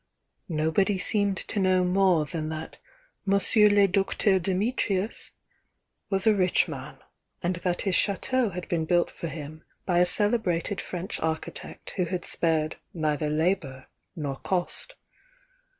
[0.49, 2.79] Nobody seemed to know more than that
[3.23, 5.29] "Monsieur le Docteur Dimitrius"
[6.09, 6.97] was a rich man,
[7.43, 12.05] and that his Chateau had been built for him by a celebrated French architect who
[12.05, 14.95] had spared neither labour nor cost.